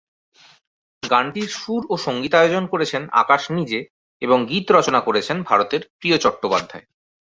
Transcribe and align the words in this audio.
গানটির 1.03 1.49
সুর 1.55 1.81
ও 1.89 1.95
সঙ্গীতায়োজন 1.97 2.63
করেছেন 2.67 3.01
আকাশ 3.13 3.41
নিজে 3.51 3.79
এবং 4.21 4.37
গীত 4.45 4.67
রচনা 4.71 4.99
করেছেন 5.01 5.37
ভারতের 5.43 5.81
প্রিয় 5.99 6.17
চট্টোপাধ্যায়। 6.17 6.85